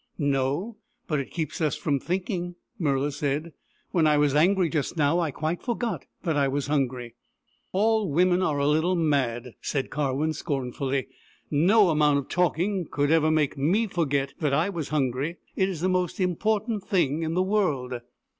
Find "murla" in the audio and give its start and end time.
2.81-3.13